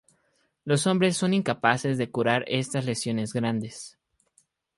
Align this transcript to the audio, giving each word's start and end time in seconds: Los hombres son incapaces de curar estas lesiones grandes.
Los 0.65 0.87
hombres 0.87 1.15
son 1.15 1.31
incapaces 1.35 1.99
de 1.99 2.09
curar 2.09 2.43
estas 2.47 2.85
lesiones 2.87 3.33
grandes. 3.33 3.99